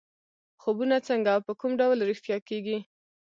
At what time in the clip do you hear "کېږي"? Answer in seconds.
2.49-2.77